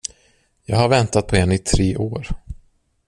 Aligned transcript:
Jag 0.65 0.77
har 0.77 0.87
väntat 0.89 1.27
på 1.27 1.35
en 1.35 1.51
i 1.51 1.57
tre 1.57 1.97
år. 1.97 2.27